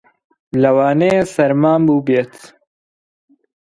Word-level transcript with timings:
لەوانەیە 0.61 1.23
سەرمام 1.33 1.81
بووبێت. 1.87 2.33